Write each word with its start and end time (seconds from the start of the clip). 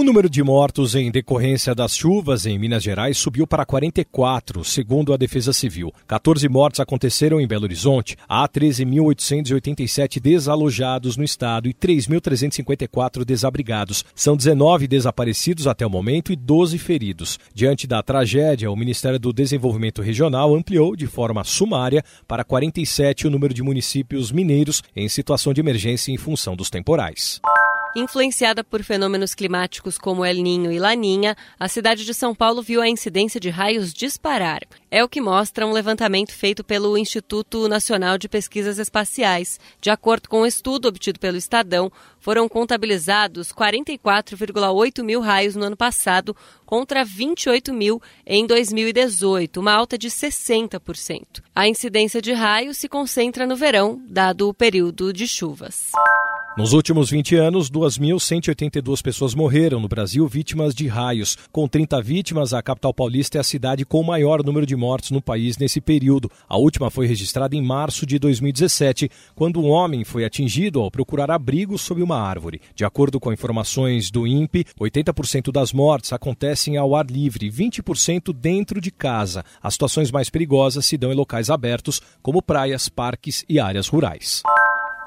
O 0.00 0.04
número 0.04 0.30
de 0.30 0.44
mortos 0.44 0.94
em 0.94 1.10
decorrência 1.10 1.74
das 1.74 1.96
chuvas 1.96 2.46
em 2.46 2.56
Minas 2.56 2.84
Gerais 2.84 3.18
subiu 3.18 3.48
para 3.48 3.66
44, 3.66 4.62
segundo 4.62 5.12
a 5.12 5.16
Defesa 5.16 5.52
Civil. 5.52 5.92
14 6.06 6.48
mortes 6.48 6.78
aconteceram 6.78 7.40
em 7.40 7.48
Belo 7.48 7.64
Horizonte. 7.64 8.16
Há 8.28 8.48
13.887 8.48 10.20
desalojados 10.20 11.16
no 11.16 11.24
estado 11.24 11.68
e 11.68 11.74
3.354 11.74 13.24
desabrigados. 13.24 14.04
São 14.14 14.36
19 14.36 14.86
desaparecidos 14.86 15.66
até 15.66 15.84
o 15.84 15.90
momento 15.90 16.32
e 16.32 16.36
12 16.36 16.78
feridos. 16.78 17.36
Diante 17.52 17.84
da 17.84 18.00
tragédia, 18.00 18.70
o 18.70 18.76
Ministério 18.76 19.18
do 19.18 19.32
Desenvolvimento 19.32 20.00
Regional 20.00 20.54
ampliou 20.54 20.94
de 20.94 21.08
forma 21.08 21.42
sumária 21.42 22.04
para 22.28 22.44
47 22.44 23.26
o 23.26 23.30
número 23.30 23.52
de 23.52 23.64
municípios 23.64 24.30
mineiros 24.30 24.80
em 24.94 25.08
situação 25.08 25.52
de 25.52 25.60
emergência 25.60 26.12
em 26.12 26.16
função 26.16 26.54
dos 26.54 26.70
temporais. 26.70 27.40
Influenciada 27.96 28.62
por 28.62 28.82
fenômenos 28.82 29.34
climáticos 29.34 29.96
como 29.96 30.24
El 30.24 30.36
Ninho 30.36 30.70
e 30.70 30.78
Laninha, 30.78 31.34
a 31.58 31.68
cidade 31.68 32.04
de 32.04 32.12
São 32.12 32.34
Paulo 32.34 32.62
viu 32.62 32.82
a 32.82 32.88
incidência 32.88 33.40
de 33.40 33.48
raios 33.48 33.94
disparar. 33.94 34.60
É 34.90 35.02
o 35.02 35.08
que 35.08 35.20
mostra 35.20 35.66
um 35.66 35.72
levantamento 35.72 36.32
feito 36.32 36.62
pelo 36.62 36.98
Instituto 36.98 37.66
Nacional 37.66 38.18
de 38.18 38.28
Pesquisas 38.28 38.78
Espaciais. 38.78 39.58
De 39.80 39.90
acordo 39.90 40.28
com 40.28 40.38
o 40.38 40.42
um 40.42 40.46
estudo 40.46 40.86
obtido 40.86 41.18
pelo 41.18 41.38
Estadão, 41.38 41.90
foram 42.20 42.46
contabilizados 42.48 43.52
44,8 43.52 45.02
mil 45.02 45.20
raios 45.20 45.56
no 45.56 45.64
ano 45.64 45.76
passado, 45.76 46.36
contra 46.66 47.04
28 47.04 47.72
mil 47.72 48.02
em 48.26 48.46
2018, 48.46 49.58
uma 49.58 49.72
alta 49.72 49.96
de 49.96 50.08
60%. 50.08 51.42
A 51.54 51.66
incidência 51.66 52.20
de 52.20 52.32
raios 52.32 52.76
se 52.76 52.88
concentra 52.88 53.46
no 53.46 53.56
verão, 53.56 54.02
dado 54.06 54.48
o 54.48 54.54
período 54.54 55.10
de 55.12 55.26
chuvas. 55.26 55.90
Nos 56.58 56.72
últimos 56.72 57.08
20 57.08 57.36
anos, 57.36 57.70
2.182 57.70 59.00
pessoas 59.00 59.32
morreram 59.32 59.78
no 59.78 59.86
Brasil 59.86 60.26
vítimas 60.26 60.74
de 60.74 60.88
raios. 60.88 61.38
Com 61.52 61.68
30 61.68 62.02
vítimas, 62.02 62.52
a 62.52 62.60
capital 62.60 62.92
paulista 62.92 63.38
é 63.38 63.40
a 63.40 63.44
cidade 63.44 63.84
com 63.84 64.00
o 64.00 64.04
maior 64.04 64.42
número 64.42 64.66
de 64.66 64.74
mortes 64.74 65.12
no 65.12 65.22
país 65.22 65.56
nesse 65.56 65.80
período. 65.80 66.28
A 66.48 66.58
última 66.58 66.90
foi 66.90 67.06
registrada 67.06 67.54
em 67.54 67.62
março 67.62 68.04
de 68.04 68.18
2017, 68.18 69.08
quando 69.36 69.60
um 69.60 69.68
homem 69.68 70.02
foi 70.02 70.24
atingido 70.24 70.80
ao 70.80 70.90
procurar 70.90 71.30
abrigo 71.30 71.78
sob 71.78 72.02
uma 72.02 72.20
árvore. 72.20 72.60
De 72.74 72.84
acordo 72.84 73.20
com 73.20 73.32
informações 73.32 74.10
do 74.10 74.26
INPE, 74.26 74.66
80% 74.80 75.52
das 75.52 75.72
mortes 75.72 76.12
acontecem 76.12 76.76
ao 76.76 76.96
ar 76.96 77.06
livre, 77.06 77.48
20% 77.48 78.32
dentro 78.32 78.80
de 78.80 78.90
casa. 78.90 79.44
As 79.62 79.74
situações 79.74 80.10
mais 80.10 80.28
perigosas 80.28 80.84
se 80.84 80.98
dão 80.98 81.12
em 81.12 81.14
locais 81.16 81.50
abertos, 81.50 82.02
como 82.20 82.42
praias, 82.42 82.88
parques 82.88 83.44
e 83.48 83.60
áreas 83.60 83.86
rurais. 83.86 84.42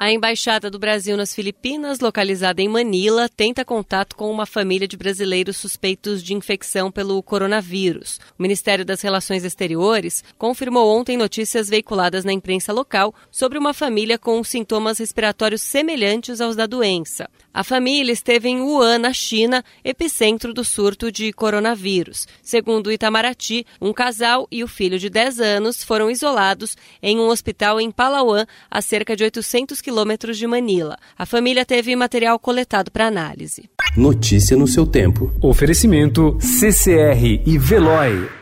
A 0.00 0.12
Embaixada 0.12 0.70
do 0.70 0.78
Brasil 0.78 1.16
nas 1.16 1.34
Filipinas, 1.34 1.98
localizada 1.98 2.62
em 2.62 2.68
Manila, 2.68 3.28
tenta 3.28 3.64
contato 3.64 4.14
com 4.14 4.30
uma 4.30 4.46
família 4.46 4.86
de 4.86 4.96
brasileiros 4.96 5.56
suspeitos 5.56 6.22
de 6.22 6.34
infecção 6.34 6.88
pelo 6.88 7.20
coronavírus. 7.20 8.20
O 8.38 8.42
Ministério 8.42 8.84
das 8.84 9.00
Relações 9.00 9.42
Exteriores 9.42 10.22
confirmou 10.38 10.96
ontem 10.96 11.16
notícias 11.16 11.68
veiculadas 11.68 12.24
na 12.24 12.32
imprensa 12.32 12.72
local 12.72 13.12
sobre 13.28 13.58
uma 13.58 13.74
família 13.74 14.16
com 14.16 14.42
sintomas 14.44 14.98
respiratórios 14.98 15.62
semelhantes 15.62 16.40
aos 16.40 16.54
da 16.54 16.66
doença. 16.66 17.28
A 17.58 17.64
família 17.64 18.12
esteve 18.12 18.48
em 18.48 18.60
Wuhan, 18.60 18.98
na 18.98 19.12
China, 19.12 19.64
epicentro 19.84 20.54
do 20.54 20.62
surto 20.62 21.10
de 21.10 21.32
coronavírus. 21.32 22.28
Segundo 22.40 22.86
o 22.86 22.92
Itamaraty, 22.92 23.66
um 23.80 23.92
casal 23.92 24.46
e 24.48 24.62
o 24.62 24.68
filho 24.68 24.96
de 24.96 25.10
10 25.10 25.40
anos 25.40 25.82
foram 25.82 26.08
isolados 26.08 26.76
em 27.02 27.18
um 27.18 27.26
hospital 27.26 27.80
em 27.80 27.90
Palauan, 27.90 28.46
a 28.70 28.80
cerca 28.80 29.16
de 29.16 29.24
800 29.24 29.80
quilômetros 29.80 30.38
de 30.38 30.46
Manila. 30.46 30.96
A 31.18 31.26
família 31.26 31.64
teve 31.66 31.96
material 31.96 32.38
coletado 32.38 32.92
para 32.92 33.08
análise. 33.08 33.68
Notícia 33.96 34.56
no 34.56 34.68
seu 34.68 34.86
tempo. 34.86 35.34
Oferecimento 35.42 36.38
CCR 36.40 37.42
e 37.44 37.58
Veloy. 37.58 38.38